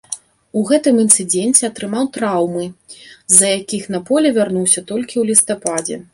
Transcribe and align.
У 0.59 0.61
гэтым 0.69 0.95
інцыдэнце 1.03 1.61
атрымаў 1.67 2.09
траўмы, 2.15 2.65
з-за 2.95 3.53
якіх 3.59 3.83
на 3.99 4.03
поле 4.09 4.27
вярнуўся 4.41 4.87
толькі 4.91 5.11
ў 5.11 5.23
лістападзе. 5.31 6.03